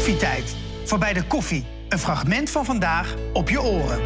[0.00, 0.56] Koffietijd.
[0.84, 1.64] Voorbij de koffie.
[1.88, 4.00] Een fragment van vandaag op je oren.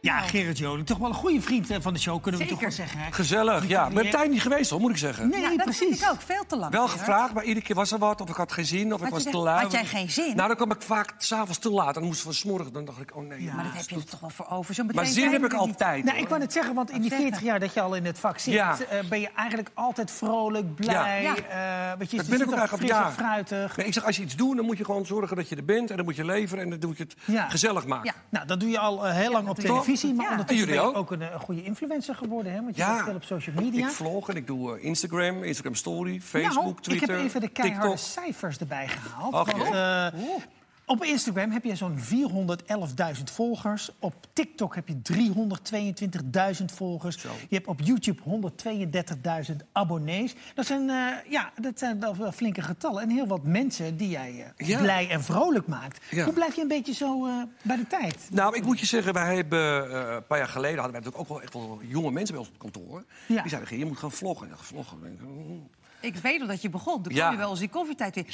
[0.00, 2.60] Ja, Gerrit Joling, toch wel een goede vriend eh, van de show, kunnen we toch
[2.60, 2.98] wel zeggen.
[3.00, 3.12] Hè?
[3.12, 3.88] Gezellig, ja.
[3.88, 5.28] Maar een tijd niet geweest hoor, moet ik zeggen.
[5.28, 5.78] Nee, Ja, dat precies.
[5.88, 6.20] vind ik ook.
[6.20, 6.72] Veel te lang.
[6.72, 6.98] Wel Gerard.
[7.06, 8.20] gevraagd, maar iedere keer was er wat.
[8.20, 9.62] Of ik had geen zin, of ik was te de- lui.
[9.62, 10.36] had jij geen zin?
[10.36, 11.86] Nou, dan kwam ik vaak s'avonds te laat.
[11.86, 12.72] En dan moesten we s'morgen.
[12.72, 13.50] Dan dacht ik, oh nee.
[13.54, 14.74] Maar dat heb je er toch wel voor over.
[14.74, 16.04] Zo Maar zin heb ik altijd.
[16.04, 17.26] Nou, ik wou net zeggen, want in die zeggen.
[17.28, 18.54] 40 jaar dat je al in het vak zit...
[18.54, 18.76] Ja.
[18.90, 21.22] eh, ben je eigenlijk altijd vrolijk, blij.
[21.22, 21.34] Ja.
[21.92, 23.06] eh, weet je, Dat ben ik ook toch eigenlijk, fris ja.
[23.06, 23.76] en fruitig.
[23.76, 25.64] Nee, ik zeg, als je iets doet, dan moet je gewoon zorgen dat je er
[25.64, 25.90] bent.
[25.90, 27.48] En dan moet je leveren en dan moet je het Ja.
[27.48, 28.12] gezellig maken.
[28.14, 28.22] Ja.
[28.30, 29.84] Nou, dat doe je al heel lang op natuurlijk.
[29.94, 30.14] Televisie.
[30.14, 30.96] Maar ondertussen En ben je ook?
[30.96, 32.52] ook een, eh, goede influencer geworden.
[32.52, 32.62] Hè?
[32.62, 33.86] Want je zit veel op social media.
[33.86, 37.40] Ik vlog en ik doe eh, Instagram, Instagram Story, Facebook, nou, Twitter, ik heb even
[37.40, 37.98] de keiharde TikTok.
[37.98, 39.34] cijfers erbij gehaald.
[39.34, 40.06] Ach, want, eh,
[40.90, 43.90] op Instagram heb je zo'n 411.000 volgers.
[43.98, 44.96] Op TikTok heb je
[46.58, 47.22] 322.000 volgers.
[47.22, 48.22] Je hebt op YouTube
[49.50, 50.34] 132.000 abonnees.
[50.54, 53.02] Dat zijn, eh, ja, dat zijn wel, flinke getallen.
[53.02, 54.80] En heel wat mensen die jij eh, Ja.
[54.80, 56.04] blij en vrolijk maakt.
[56.10, 56.24] Ja.
[56.24, 58.28] Hoe blijf je een beetje zo eh, bij de tijd?
[58.30, 59.60] Nou, ik moet je zeggen, wij hebben
[60.14, 62.52] een paar jaar geleden hadden wij natuurlijk ook wel echt wel jonge mensen bij ons
[62.54, 63.04] op kantoor.
[63.26, 63.42] Ja.
[63.42, 64.46] Die zeiden, je moet gaan vloggen.
[64.46, 64.98] En ik vloggen.
[66.00, 67.02] Ik weet dat je begon.
[67.02, 67.18] Toen Ja.
[67.20, 68.26] kwam je wel eens die koffietijd weer.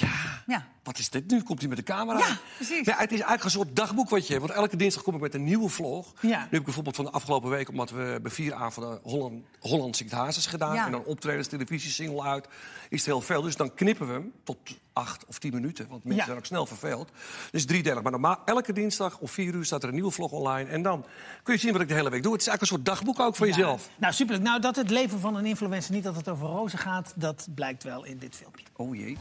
[0.47, 0.67] Ja.
[0.83, 1.43] Wat is dit nu?
[1.43, 2.19] Komt hij met de camera?
[2.19, 2.87] Ja, precies.
[2.87, 4.47] Ja, het is eigenlijk een soort dagboek wat je hebt.
[4.47, 6.13] Want elke dinsdag kom ik met een nieuwe vlog.
[6.21, 6.29] Ja.
[6.29, 7.69] Nu heb ik bijvoorbeeld van de afgelopen week...
[7.69, 10.75] omdat we bij vier avonden Holland, Holland Zingt Hazes gedaan...
[10.75, 10.85] Ja.
[10.87, 12.49] en dan optredens, televisie, single uit...
[12.89, 13.43] is het heel veel.
[13.43, 14.57] Dus dan knippen we hem tot
[14.93, 15.87] acht of tien minuten.
[15.89, 16.25] Want mensen Ja.
[16.25, 17.11] zijn ook snel verveeld.
[17.51, 18.03] Dus driedelig.
[18.03, 20.71] Maar normaal, elke dinsdag om vier uur staat er een nieuwe vlog online.
[20.71, 21.05] En dan
[21.43, 22.33] kun je zien wat ik de hele week doe.
[22.33, 23.89] Het is eigenlijk een soort dagboek ook voor jezelf.
[23.97, 24.43] Nou, superleuk.
[24.43, 27.13] Nou, dat het leven van een influencer niet dat het over rozen gaat...
[27.17, 28.65] dat blijkt wel in dit filmpje.
[28.77, 29.19] Oh jee.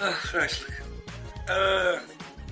[0.00, 0.82] Ach, vreselijk.
[1.46, 2.00] Eh,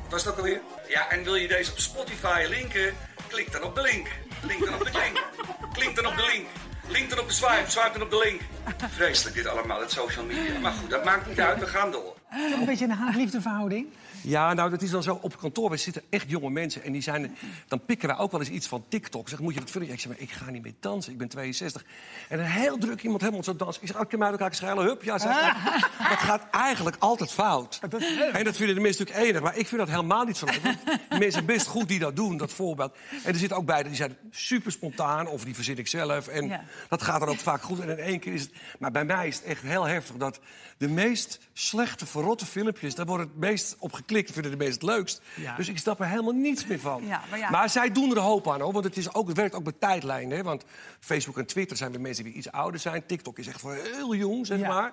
[0.02, 0.60] wat was het ook alweer?
[0.88, 2.94] Ja, en wil je deze op Spotify linken?
[3.28, 4.08] Klik dan op de link.
[4.42, 5.24] Link dan op de link.
[5.72, 6.46] Klik dan op de link.
[6.88, 7.70] Link dan op de swipe.
[7.70, 8.40] Swipe dan op de link.
[8.90, 10.58] Vreselijk dit allemaal, het social media.
[10.58, 12.16] Maar goed, dat maakt niet uit, we gaan door.
[12.50, 13.86] Toch een beetje een haat-liefde verhouding?
[14.24, 15.18] Ja, nou, dat is dan zo.
[15.22, 16.82] Op kantoor we zitten echt jonge mensen.
[16.82, 17.36] En die zijn,
[17.68, 19.28] dan pikken wij ook wel eens iets van TikTok.
[19.28, 19.92] Zeg, moet je dat filmpje?
[19.92, 21.12] Ik zeg, maar ik ga niet meer dansen.
[21.12, 21.84] Ik ben 62.
[22.28, 23.82] En een heel druk iemand helemaal zo dansen.
[23.82, 24.84] Ik zeg, oh, kan mij uit elkaar schelen?
[24.84, 25.32] Hup, ja, zeg,
[26.10, 27.78] Dat gaat eigenlijk altijd fout.
[28.32, 29.42] En dat vinden de mensen natuurlijk enig.
[29.42, 31.18] Maar ik vind dat helemaal niet zo leuk.
[31.18, 32.96] Mensen best goed die dat doen, dat voorbeeld.
[33.24, 35.26] En er zitten ook bij, die zijn super spontaan.
[35.26, 36.28] Of die verzin ik zelf.
[36.28, 36.64] En Ja.
[36.88, 37.80] dat gaat dan ook vaak goed.
[37.80, 38.50] En in één keer is het...
[38.78, 40.40] Maar bij mij is het echt heel heftig dat
[40.78, 42.94] de meest slechte, verrotte filmpjes...
[42.94, 45.22] daar wordt het meest op geklikt, vinden de meest het leukst.
[45.36, 45.56] Ja.
[45.56, 47.02] Dus ik snap er helemaal niets meer van.
[47.06, 47.68] Ja, maar ja.
[47.68, 48.72] zij doen er een hoop aan, hoor.
[48.72, 50.36] Want het, is ook, het werkt ook met tijdlijnen.
[50.36, 50.42] Hè?
[50.42, 50.64] Want
[51.00, 53.06] Facebook en Twitter zijn weer mensen die iets ouder zijn.
[53.06, 54.68] TikTok is echt voor heel jong, zeg Ja.
[54.68, 54.92] maar.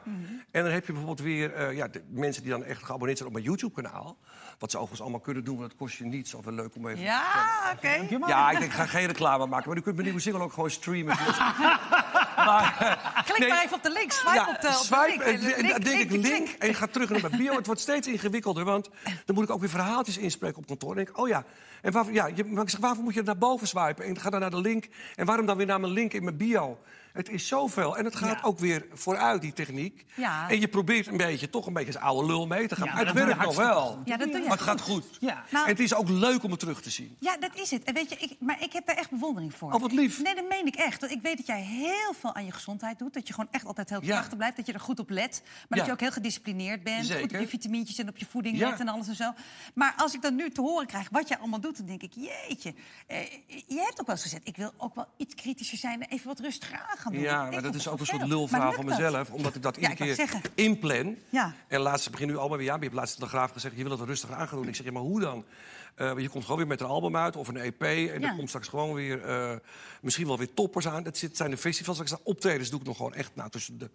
[0.52, 3.30] En dan heb je bijvoorbeeld weer eh, ja, de mensen die dan echt geabonneerd zijn
[3.30, 4.18] op mijn YouTube-kanaal.
[4.60, 6.34] Wat ze overigens allemaal kunnen doen, want dat kost je niets.
[6.34, 7.96] Of wel leuk om even te Ja, oké.
[7.98, 8.28] Dank je wel.
[8.28, 9.70] ja, ik denk, ik ga geen reclame maken.
[9.70, 11.18] Maar u kunt mijn nieuwe single ook gewoon streamen.
[12.46, 14.12] maar, Klik nee, maar even op de link.
[14.12, 15.42] Swipe op de, op de swipe link.
[15.42, 17.56] en, en dan denk ik link, link en je gaat terug naar mijn bio.
[17.56, 18.90] Het wordt steeds ingewikkelder, want
[19.26, 20.90] dan moet ik ook weer verhaaltjes inspreken op kantoor.
[20.90, 21.44] En denk ik, oh ja,
[21.82, 24.06] en waarvoor, ja je, maar ik zeg, waarvoor moet je naar boven swipen?
[24.06, 24.88] En ga dan naar de link.
[25.16, 26.78] En waarom dan weer naar mijn link in mijn bio?
[27.14, 27.98] Het is zoveel.
[27.98, 28.48] En het gaat Ja.
[28.48, 30.06] ook weer vooruit, die techniek.
[30.16, 30.50] Ja.
[30.50, 32.86] En je probeert een beetje, toch een beetje als oude lul mee te gaan.
[32.86, 34.02] Ja, maar het werkt nog wel.
[34.06, 35.06] Ja, dat doe je Maar het gaat goed.
[35.20, 35.44] Ja.
[35.52, 37.16] Nou- en het is ook leuk om het terug te zien.
[37.20, 37.84] Ja, dat is het.
[37.84, 39.72] En weet je, ik, maar ik heb daar echt bewondering voor.
[39.74, 40.22] Oh, wat lief.
[40.22, 41.00] Nee, dat meen ik echt.
[41.02, 43.14] Want ik weet dat jij heel veel aan je gezondheid doet.
[43.14, 44.56] Dat je gewoon echt altijd heel krachtig blijft.
[44.56, 45.42] Dat je er goed op let.
[45.70, 47.06] Maar dat je ook heel gedisciplineerd bent.
[47.06, 47.22] Zeker.
[47.22, 49.34] Goed op je vitamintjes en op je voeding let en alles en zo.
[49.74, 51.78] Maar als ik dan nu te horen krijg wat jij allemaal doet...
[51.78, 52.74] dan denk ik, jeetje.
[53.08, 53.18] Eh,
[53.48, 54.48] je hebt ook wel eens gezegd...
[54.48, 57.22] ik wil ook wel iets kritischer zijn en even wat rustiger aan gaan doen.
[57.22, 58.98] Ja, Ik maar dat is ook een soort lulverhaal van dat?
[59.00, 59.30] mezelf.
[59.32, 61.16] Omdat ik dat iedere keer inplan.
[61.30, 61.54] Ja.
[61.68, 62.68] En laatst begin nu allemaal weer...
[62.68, 63.76] Ja, je hebt laatst de graaf gezegd...
[63.78, 64.68] je wil het rustiger aan gaan doen.
[64.68, 65.46] Ik zeg, ja, maar hoe dan?
[65.96, 67.82] Eh, want je komt gewoon weer met een album uit of een EP.
[67.82, 68.28] En Ja.
[68.30, 69.24] er komt straks gewoon weer...
[69.26, 69.56] eh,
[70.02, 71.04] misschien wel weer toppers aan.
[71.04, 72.00] Dat zit- zijn de festivals.
[72.00, 73.32] Ik zeg, optredens doe ik nog gewoon echt...
[73.36, 73.90] Nou, tussen de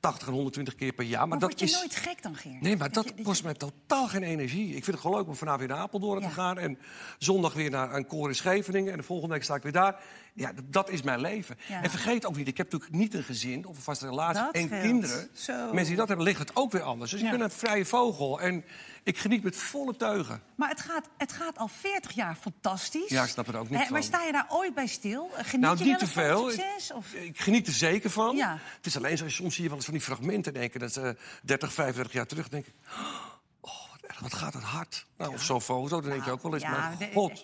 [0.00, 1.18] 80 en 120 keer per jaar.
[1.18, 1.80] Maar, Maar dat word je is...
[1.80, 2.60] nooit gek dan, Geert?
[2.60, 4.66] Nee, maar dat je- kost mij totaal geen energie.
[4.66, 6.28] Ik vind het gewoon leuk om vanavond weer naar Apeldoorn Ja.
[6.28, 6.58] te gaan.
[6.58, 6.78] En
[7.18, 8.92] zondag weer naar een koor in Scheveningen.
[8.92, 10.00] En de volgende week sta ik weer daar.
[10.36, 11.56] Ja, dat, is mijn leven.
[11.68, 11.82] Ja.
[11.82, 14.54] En vergeet ook niet, ik heb natuurlijk niet een gezin of een vaste relatie Dat
[14.54, 15.28] en kinderen.
[15.34, 15.52] Zo.
[15.52, 17.10] Mensen die dat hebben, ligt het ook weer anders.
[17.10, 17.26] Dus Ja.
[17.26, 18.40] ik ben een vrije vogel.
[18.40, 18.64] En
[19.02, 20.42] ik geniet met volle teugen.
[20.54, 23.08] Maar het gaat, het gaat al 40 jaar fantastisch.
[23.10, 25.30] Ja, ik snap er ook niet Maar sta je daar ooit bij stil?
[25.34, 26.46] Geniet nou, je niet wel te van veel.
[26.46, 26.92] het succes?
[26.92, 27.12] Of...
[27.12, 28.36] Ik geniet er zeker van.
[28.36, 28.58] Ja.
[28.76, 30.80] Het is alleen zo, soms zie je wel eens van die fragmenten denken.
[30.80, 32.74] Dat ze 30, 35 jaar terug denk ik...
[33.60, 35.06] Oh, wat, erg, wat gaat het hard.
[35.16, 36.62] Nou, Of zo'n foto, dan denk je ook wel eens...
[36.62, 37.36] ja, maar god, eh,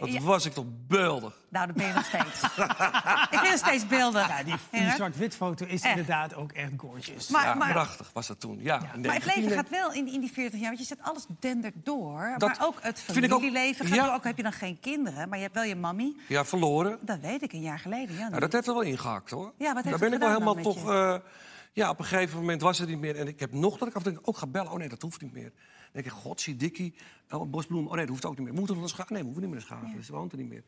[0.00, 0.20] wat ja.
[0.20, 1.34] was ik toch beeldig.
[1.48, 2.42] Nou, dat ben je nog steeds.
[3.34, 4.28] ik ben nog steeds beeldig.
[4.28, 5.90] Ja, die, die zwart-wit foto is Echt.
[5.90, 7.28] inderdaad ook echt gorgeous.
[7.28, 8.58] Maar, ja, maar, prachtig was dat toen.
[8.62, 10.68] Ja, maar het 19, leven gaat wel in, in die 40 jaar.
[10.68, 12.34] Want je zet alles dendert door.
[12.38, 14.14] Dat maar ook het familieleven gaat.
[14.14, 15.28] Ook heb je dan geen kinderen.
[15.28, 16.14] Maar je hebt wel je mammy.
[16.28, 16.98] Ja, verloren.
[17.00, 18.16] Dat weet ik, een jaar geleden.
[18.16, 19.52] Ja, Nou, dat heeft er wel ingehakt, hoor.
[19.58, 20.90] Ja, wat heeft Daar ben ik wel helemaal toch...
[20.90, 21.14] eh,
[21.72, 23.16] Ja, op een gegeven moment was het niet meer.
[23.16, 24.72] En ik heb nog dat ik af en toe ook ga bellen.
[24.72, 25.52] Oh nee, dat hoeft niet meer.
[25.96, 26.94] Denk ik, god, zie Dikkie.
[27.30, 27.86] Oh, bosbloem.
[27.86, 28.54] Oh nee, dat hoeft ook niet meer.
[28.54, 29.12] Moeten we nog schaven?
[29.12, 29.96] Nee, we hoeven niet meer te schaven.
[29.96, 30.62] Dus ze woont er niet meer.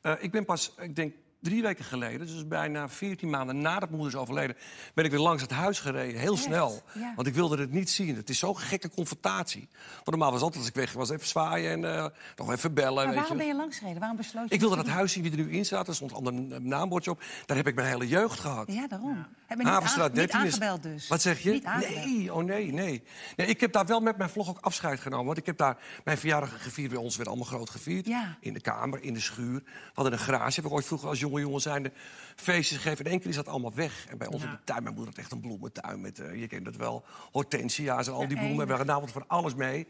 [0.00, 4.00] Eh, ik ben pas, ik denk drie weken geleden, dus bijna 14 maanden nadat mijn
[4.00, 4.56] moeder is overleden,
[4.94, 6.20] ben ik weer langs het huis gereden.
[6.20, 6.82] Heel snel.
[6.94, 7.12] Ja.
[7.16, 8.16] Want ik wilde het niet zien.
[8.16, 9.68] Het is zo'n gekke confrontatie.
[9.94, 12.06] Want normaal was altijd als ik weg was even zwaaien en eh,
[12.36, 12.94] nog even bellen.
[12.94, 13.42] Maar weet waarom je.
[13.42, 13.98] ben je langsgereden?
[13.98, 14.54] Waarom besloot je...
[14.54, 15.88] Ik wilde dat huis zien wie er nu in staat.
[15.88, 17.22] Er stond een ander naambordje op.
[17.46, 18.72] Daar heb ik mijn hele jeugd gehad.
[18.72, 19.26] Ja, daarom.
[19.46, 21.08] Heb je niet, Havenstraat aange- niet 13 is- aangebeld dus?
[21.08, 21.50] Wat zeg je?
[21.50, 23.02] Niet nee, oh nee, nee,
[23.36, 23.46] nee.
[23.48, 25.26] Ik heb daar wel met mijn vlog ook afscheid genomen.
[25.26, 26.90] Want ik heb daar mijn verjaardag gevierd.
[26.90, 28.06] Bij ons werd allemaal groot gevierd.
[28.06, 28.36] Ja.
[28.40, 29.62] In de kamer, in de schuur.
[29.64, 30.54] We hadden een garage.
[30.60, 31.92] Heb ik ooit vroeger als jonge jongen zijnde
[32.36, 33.04] feestjes gegeven.
[33.04, 34.06] In één keer is dat allemaal weg.
[34.08, 36.00] En bij ons in de tuin, mijn moeder had echt een bloementuin.
[36.00, 38.52] Met, eh, je kent dat wel, hortensia's en al die bloemen.
[38.52, 39.86] We hebben vanavond van alles mee.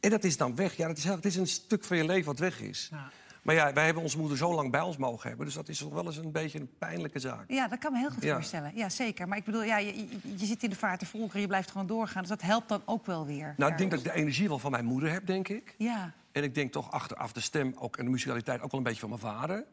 [0.00, 0.76] En dat is dan weg.
[0.76, 2.90] Ja, dat is, het is een stuk van je leven wat weg is.
[3.42, 5.46] Maar ja, wij hebben onze moeder zo lang bij ons mogen hebben.
[5.46, 7.44] Dus dat is toch wel eens een beetje een pijnlijke zaak.
[7.48, 8.34] Ja, dat kan me heel goed Ja.
[8.34, 8.72] voorstellen.
[8.74, 9.28] Ja, zeker.
[9.28, 10.06] Maar ik bedoel, ja, je,
[10.36, 12.20] zit in de vaart te volgen, je blijft gewoon doorgaan.
[12.20, 13.54] Dus dat helpt dan ook wel weer.
[13.56, 15.74] Nou, ik denk dat ik de energie wel van mijn moeder heb, denk ik.
[15.78, 16.12] Ja.
[16.32, 19.00] En ik denk toch achteraf de stem ook, en de musicaliteit ook wel een beetje
[19.00, 19.64] van mijn vader.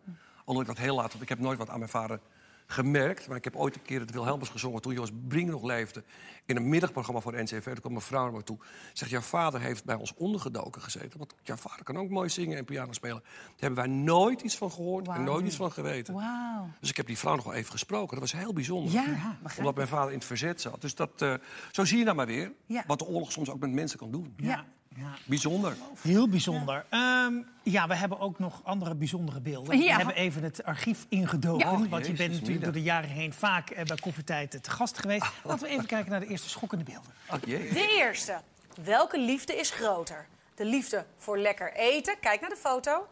[0.46, 2.20] Omdat ik dat heel laat, want ik heb nooit wat aan mijn vader
[2.68, 3.28] gemerkt.
[3.28, 6.04] Maar ik heb ooit een keer het Wilhelmus gezongen toen Jos Brink nog leefde.
[6.46, 7.64] In een middagprogramma voor de NCV.
[7.64, 8.58] Toen kwam een vrouw naar me toe.
[8.94, 11.18] Zegt, jouw vader heeft bij ons ondergedoken gezeten.
[11.18, 13.22] Want jouw vader kan ook mooi zingen en piano spelen.
[13.24, 16.14] Daar hebben wij nooit iets van gehoord en nooit iets van geweten.
[16.14, 16.70] Wauw.
[16.80, 18.20] Dus ik heb die vrouw nog wel even gesproken.
[18.20, 18.92] Dat was heel bijzonder.
[18.92, 20.82] Ja, Omdat mijn vader in het verzet zat.
[20.82, 21.34] Dus dat, eh,
[21.72, 22.52] zo zie je nou maar weer.
[22.66, 22.84] Ja.
[22.88, 24.34] Wat de oorlog soms ook met mensen kan doen.
[24.38, 24.66] Ja.
[25.26, 25.76] Bijzonder.
[26.02, 26.86] Heel bijzonder.
[26.92, 27.32] Ja.
[27.64, 29.78] ja, we hebben ook nog andere bijzondere beelden.
[29.78, 29.98] We Ja.
[29.98, 31.80] hebben even het archief ingedoken.
[31.82, 31.88] Ja.
[31.88, 35.26] want je bent natuurlijk door de jaren heen vaak eh, bij Koffietijd te gast geweest.
[35.44, 37.12] Laten we even kijken naar de eerste schokkende beelden.
[37.28, 37.40] Ach.
[37.40, 38.42] De eerste.
[38.84, 40.26] Welke liefde is groter?
[40.56, 43.08] De liefde voor lekker eten, kijk naar de foto.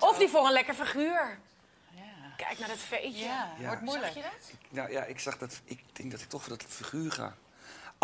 [0.00, 1.38] Of die voor een lekker figuur.
[2.36, 3.28] Kijk naar dat veetje.
[3.60, 4.12] Wordt moeilijk.
[4.12, 4.52] Zag je dat?
[4.70, 5.60] Nou ja, ik zag dat.
[5.64, 7.34] Ik denk dat ik toch voor dat figuur ga.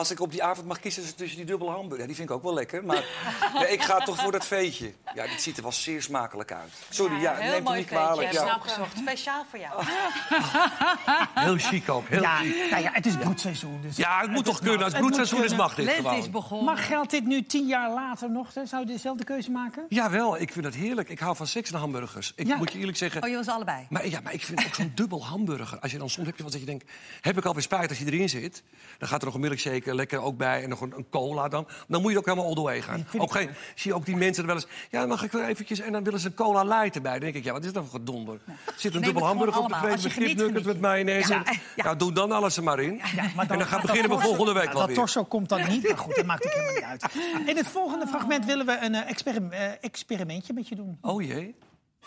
[0.02, 2.34] Als ik op die avond mag kiezen tussen die dubbele hamburger, ja, die vind ik
[2.34, 2.84] ook wel lekker.
[2.84, 3.04] Maar
[3.58, 4.92] nee, ik ga toch voor dat veetje.
[5.14, 6.72] Ja, dit ziet er wel zeer smakelijk uit.
[6.88, 8.32] Sorry, ja, heel neem me mooi niet kwalijk.
[8.32, 8.58] Snap Ja.
[8.60, 8.96] gezocht.
[8.98, 9.84] Speciaal voor jou.
[11.44, 12.08] Heel chic ook.
[12.08, 12.70] Heel Ja, chic.
[12.70, 13.80] nou ja, het is broedseizoen.
[13.82, 14.82] Dus Ja, het moet toch kunnen.
[14.82, 16.30] Als het broedseizoen is, mag dit Lente is gewoon.
[16.30, 16.66] begonnen.
[16.66, 18.54] Maar geldt dit nu tien jaar later nog?
[18.54, 18.66] hè?
[18.66, 19.86] Zou je dezelfde keuze maken?
[19.88, 21.08] Jawel, ik vind het heerlijk.
[21.08, 22.32] Ik hou van seks en hamburgers.
[22.36, 22.56] Ik Ja.
[22.56, 23.22] moet je eerlijk zeggen...
[23.22, 23.86] Oh, je was allebei.
[23.88, 25.78] Maar, ja, maar ik vind ook zo'n dubbel hamburger.
[25.78, 26.90] Als je dan soms heb je wat dat je denkt...
[27.20, 28.62] heb ik alweer spijt als je erin zit?
[28.98, 31.66] Dan gaat er nog een milkshake lekker ook bij en nog een, een cola dan.
[31.88, 33.06] Dan moet je ook helemaal all the way gaan.
[33.18, 34.66] Ook geen, zie je ook die mensen er wel eens...
[34.90, 35.80] ja, dan mag ik wel eventjes...
[35.80, 37.12] en dan willen ze een cola light erbij.
[37.12, 38.40] Dan denk ik, ja, wat is dat voor gedonder?
[38.76, 41.32] Zit een Neem dubbel het hamburger op de je met kipnuggets met mayonaise.
[41.32, 41.42] Ja,
[41.76, 41.84] ja.
[41.84, 43.00] Nou, doe dan alles er maar in.
[43.36, 44.96] maar en dan gaat dat beginnen we volgende week wel Dat weer.
[44.96, 47.06] torso komt dan niet, maar goed, dat maakt ook helemaal niet uit.
[47.46, 50.98] In het volgende fragment willen we een eh, experim- eh, experimentje met je doen.
[51.00, 51.54] Oh jee.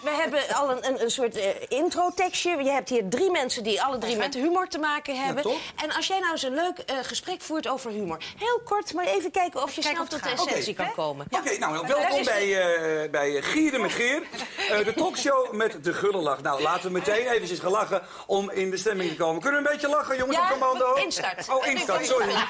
[0.02, 2.64] We hebben al een, een, een soort eh, intro-tekstje.
[2.64, 5.44] Je hebt hier drie mensen die alle drie met humor te maken hebben.
[5.76, 8.18] en als jij nou eens een leuk eh, gesprek voert over humor.
[8.38, 11.26] Heel kort, maar even kijken of je snel tot de essentie kan komen.
[11.30, 12.70] Oké, nou, welkom bij,
[13.04, 14.24] eh bij Gieren met Geer.
[14.70, 16.42] Eh, de talkshow met de gullelach.
[16.42, 19.42] Nou, laten we meteen eventjes gaan lachen om in de stemming te komen.
[19.42, 20.94] Kunnen we een beetje lachen, jongens, Ja, op commando?
[20.94, 21.50] instart.
[21.50, 22.34] Oh, instart, sorry.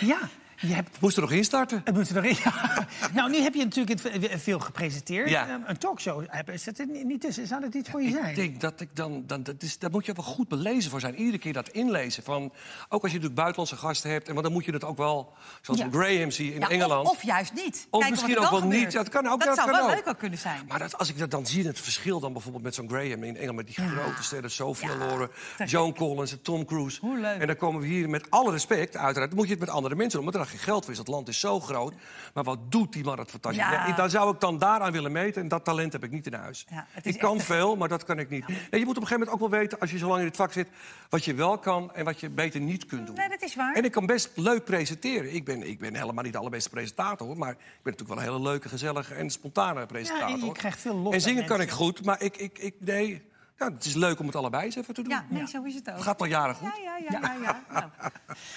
[0.00, 0.18] Ja,
[0.66, 1.00] je hebt...
[1.00, 1.80] Moest er nog instarten?
[1.84, 2.36] Het moet er nog in.
[2.44, 2.86] Ja.
[3.14, 5.28] Nou, nu heb je natuurlijk het veel gepresenteerd.
[5.30, 5.48] Ja.
[5.48, 7.46] Eh, Een talkshow hebben, is dat er niet tussen?
[7.46, 8.26] Zou dat iets voor je zijn?
[8.30, 11.00] Ik denk dat ik dan, dan dat is, daar moet je wel goed belezen voor
[11.00, 11.14] zijn.
[11.14, 12.22] Iedere keer dat inlezen.
[12.22, 12.42] Van,
[12.88, 14.26] ook als je natuurlijk buitenlandse gasten hebt.
[14.28, 15.32] En want dan moet je het ook wel,
[15.62, 15.88] zoals Ja.
[15.90, 17.06] Graham zie in Ja, Engeland.
[17.08, 17.86] Of, of juist niet.
[17.90, 18.72] Of Kijken misschien ook wel niet.
[18.74, 18.92] gebeurt.
[18.92, 19.94] Dat kan ook, Dat ja, zou kan wel ook.
[19.94, 20.60] leuk ook kunnen zijn.
[20.68, 23.34] Maar dat, als ik dat dan zie, het verschil dan bijvoorbeeld met zo'n Graham in
[23.36, 23.56] Engeland...
[23.56, 25.30] met die grote sterren, Sophia Loren,
[25.64, 26.98] Joan Collins en Tom Cruise.
[27.00, 27.40] Hoe leuk.
[27.40, 29.28] En dan komen we hier met alle respect, uiteraard...
[29.30, 30.94] dan moet je het met andere mensen doen, dan geld voor.
[30.94, 31.94] Het land is zo groot.
[32.34, 33.62] Maar wat doet die man het fantastisch.
[33.62, 33.86] Ja.
[33.86, 35.42] Ja, daar zou ik dan daaraan willen meten.
[35.42, 36.66] En dat talent heb ik niet in huis.
[36.68, 38.44] Ja, is ik kan veel, maar dat kan ik niet.
[38.70, 40.26] En je moet op een gegeven moment ook wel weten, als je zo lang in
[40.26, 40.68] het vak zit...
[41.08, 43.16] wat je wel kan en wat je beter niet kunt doen.
[43.16, 43.74] Nee, dat is waar.
[43.74, 45.34] En ik kan best leuk presenteren.
[45.34, 47.36] Ik ben, ik ben helemaal niet de allerbeste presentator...
[47.36, 50.28] maar ik ben natuurlijk wel een hele leuke, gezellige en spontane presentator.
[50.28, 52.74] Ja, en je krijgt veel lof En zingen kan ik goed, maar ik, ik, ik,
[52.78, 53.22] nee,
[53.58, 55.12] ja, het is leuk om het allebei eens even te doen.
[55.12, 55.94] Ja, nee, zo is het ook.
[55.94, 56.68] Het gaat al jaren goed.
[56.76, 57.18] Ja, ja, ja.
[57.22, 57.62] ja, ja.
[57.72, 57.90] Nou,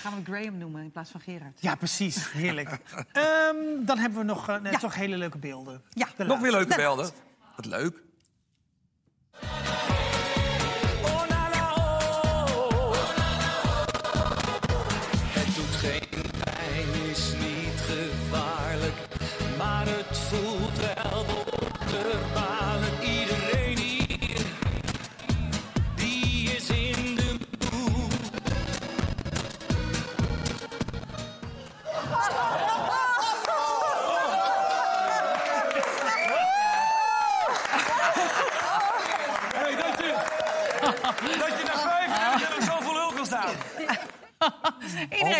[0.02, 1.62] gaan we Graham noemen in plaats van Gerard.
[1.62, 2.32] Ja, precies.
[2.32, 2.70] Heerlijk.
[3.12, 4.78] Ehm, dan hebben we nog eh, Ja.
[4.78, 5.82] toch hele leuke beelden.
[5.90, 6.08] Ja.
[6.18, 7.10] Nog weer leuke beelden.
[7.56, 8.02] Wat leuk.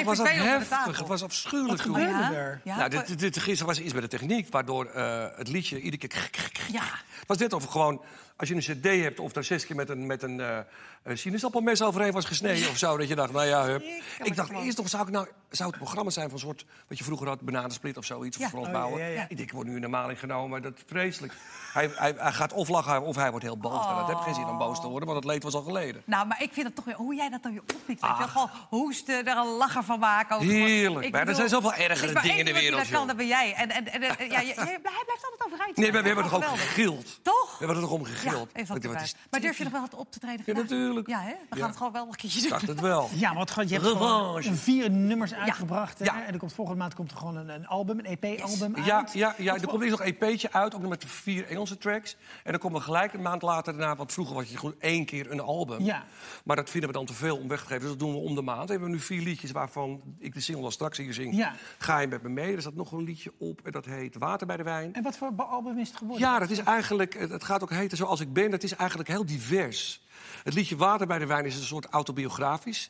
[0.10, 0.98] Was dat heftig.
[0.98, 1.72] Het was afschuwelijk.
[1.72, 2.34] Wat gebeurde Ja?
[2.34, 2.62] er?
[2.64, 5.82] Ja, nou, dit, dit, gisteren was er iets bij de techniek, waardoor eh, het liedje
[5.82, 6.30] iedere keer...
[6.72, 6.84] ja.
[7.20, 8.02] Het was net of gewoon,
[8.40, 10.60] als je een cd hebt of daar zes keer met een, met een eh,
[11.04, 13.84] een sinaasappelmes overheen was gesneden of zo, dat je dacht, nou ja, hup.
[14.24, 16.98] Ik dacht eerst nog, zou, ik nou, zou het programma zijn van een soort, wat
[16.98, 18.50] je vroeger had, bananensplit of zoiets, of Ja.
[18.50, 19.22] Frans Oh, ja, ja.
[19.30, 21.34] Ik denk, ik word nu in de maling genomen, dat is vreselijk.
[21.74, 23.86] Hij, hij, hij gaat of lachen of hij wordt heel boos.
[23.86, 26.02] Nou, dat heb geen zin om boos te worden, want het leed was al geleden.
[26.06, 26.96] Nou, maar ik vind het toch weer...
[26.96, 28.02] Hoe jij dat dan weer oppikt.
[28.02, 28.28] je wel.
[28.28, 30.36] Gewoon hoesten, er een lacher van maken.
[30.36, 31.06] Over- Heerlijk.
[31.06, 33.28] Ik Maar er zijn zoveel er ergere dingen in de wereld, Dat kan, dat ben
[33.28, 33.54] jij.
[33.54, 35.78] En, en, ja, hij blijft altijd overeind.
[35.78, 37.20] Nee, maar we hebben Dat toch ook gegild?
[37.24, 37.52] Toch?
[37.52, 39.94] We hebben er toch om Ja, even wat wat Maar durf je nog wel wat
[39.96, 40.64] op te treden Ja, vandaag?
[40.70, 41.08] natuurlijk.
[41.08, 41.30] Ja, hè?
[41.30, 41.68] We gaan Ja.
[41.68, 42.50] het gewoon wel een keertje doen.
[42.50, 43.10] dacht het wel.
[43.16, 46.00] Ja, want je hebt gewoon vier nummers uitgebracht.
[46.00, 46.06] Hè?
[46.06, 46.26] Ja.
[46.26, 49.14] En er komt, volgende maand komt er gewoon een, een album, een EP-album Ja, uit.
[49.14, 51.78] ja, ja, Wat er komt eerst nog een EP'tje uit, ook nog met vier Engelse
[51.78, 52.16] tracks.
[52.44, 55.06] En dan komen we gelijk een maand later daarna, want vroeger was je gewoon één
[55.06, 55.84] keer een album.
[55.84, 56.04] Ja.
[56.44, 58.18] Maar dat vinden we dan te veel om weg te geven, dus dat doen we
[58.20, 58.66] om de maand.
[58.66, 61.36] We hebben nu vier liedjes waarvan ik de single al straks hier zing.
[61.36, 61.54] Ja.
[61.78, 62.56] Ga je met me mee?
[62.56, 64.94] Er staat nog een liedje op en dat heet Water bij de Wijn.
[64.94, 66.28] En wat voor album is het geworden?
[66.28, 68.52] Ja, dat is eigenlijk, het gaat ook heten zoals ik ben.
[68.52, 70.02] Het is eigenlijk heel divers.
[70.44, 72.90] Het liedje Water bij de Wijn is een soort autobiografisch.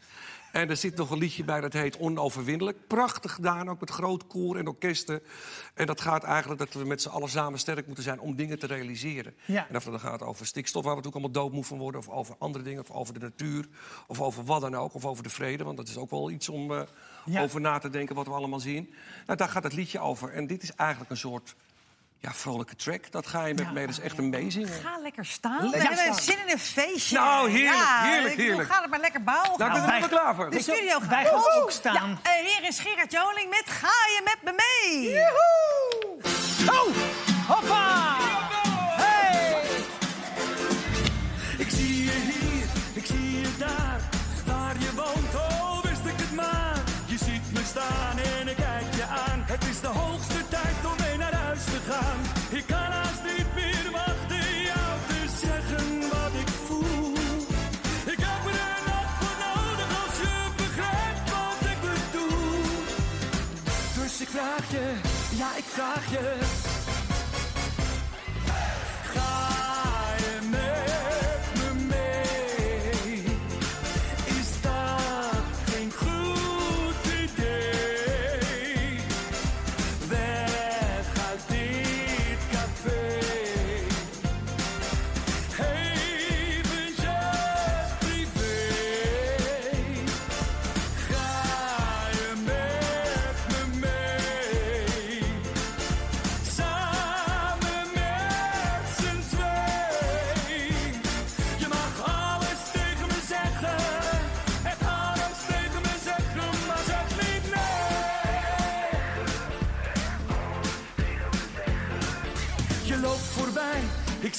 [0.51, 2.87] En er zit nog een liedje bij dat heet Onoverwinnelijk.
[2.87, 5.21] Prachtig gedaan, ook met groot koor en orkesten.
[5.73, 8.59] En dat gaat eigenlijk dat we met z'n allen samen sterk moeten zijn om dingen
[8.59, 9.33] te realiseren.
[9.45, 9.67] Ja.
[9.69, 12.01] En of dat dan gaat over stikstof, waar we natuurlijk allemaal doodmoe van worden...
[12.01, 13.67] of over andere dingen, of over de natuur,
[14.07, 15.63] of over wat dan ook, of over de vrede.
[15.63, 16.81] Want dat is ook wel iets om eh,
[17.25, 17.41] Ja.
[17.43, 18.93] over na te denken wat we allemaal zien.
[19.25, 20.33] Nou, daar gaat het liedje over.
[20.33, 21.55] En dit is eigenlijk een soort
[22.19, 23.11] ja, vrolijke track.
[23.11, 24.69] Dat ga je met me, dat is echt een meezingen.
[24.69, 25.69] Ga lekker staan.
[25.69, 27.15] Lekker we hebben zin in een feestje.
[27.17, 28.69] Nou, heerlijk, ja, heerlijk, ik bedoel, heerlijk.
[28.73, 29.59] Ga het maar lekker bouwen.
[29.59, 30.49] Nou, ik ben wij- er helemaal klaar voor.
[30.49, 32.19] de studio gaat wij gaan ook staan.
[32.23, 35.19] Ja, hier is Gerard Joling met Ga je met me mee?
[36.69, 36.95] Oh,
[37.47, 37.98] hoppa!
[51.99, 52.38] Huis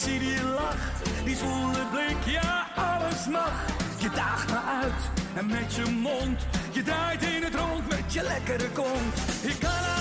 [0.00, 0.84] zie die lach,
[1.24, 3.52] die zwoele blik, ja alles mag.
[3.98, 5.02] Je daagt me uit
[5.34, 9.14] en met je mond, je draait in het rond met je lekkere kont.
[9.42, 9.99] Ik kan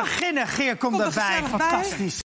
[0.00, 0.46] beginnen.
[0.48, 1.42] Geer, kom er erbij.
[1.48, 2.18] Fantastisch.